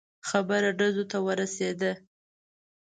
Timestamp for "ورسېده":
1.25-1.91